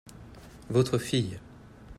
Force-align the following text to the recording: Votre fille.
Votre 0.71 0.97
fille. 0.97 1.39